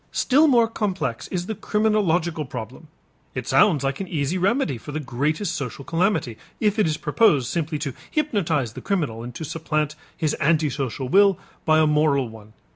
Still 0.11 0.47
more 0.47 0.67
complex 0.67 1.27
is 1.27 1.45
the 1.45 1.53
criminological 1.53 2.43
problem. 2.45 2.87
It 3.35 3.47
sounds 3.47 3.83
like 3.83 3.99
an 4.01 4.07
easy 4.07 4.35
remedy 4.35 4.79
for 4.79 4.91
the 4.91 4.99
greatest 4.99 5.53
social 5.55 5.85
calamity, 5.85 6.39
if 6.59 6.79
it 6.79 6.87
is 6.87 6.97
proposed 6.97 7.47
simply 7.51 7.77
to 7.77 7.93
hypnotize 8.09 8.73
the 8.73 8.81
criminal 8.81 9.21
and 9.21 9.35
to 9.35 9.45
supplant 9.45 9.93
his 10.17 10.35
antisocial 10.39 11.07
will 11.07 11.37
by 11.65 11.77
a 11.77 11.85
moral 11.85 12.27
one. 12.29 12.53